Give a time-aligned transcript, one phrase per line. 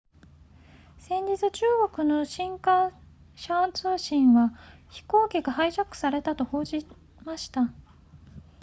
[0.97, 2.91] 先日中国の新華
[3.35, 4.51] 社通信は
[4.89, 6.87] 飛行機がハイジャックされたと報じ
[7.23, 7.71] ました